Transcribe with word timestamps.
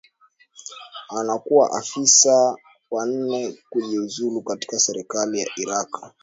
anakuwa 1.09 1.71
afisa 1.71 2.55
wa 2.91 3.05
nne 3.05 3.57
kujiuzulu 3.69 4.41
katika 4.41 4.79
serikali 4.79 5.39
ya 5.39 5.47
iraq 5.57 6.13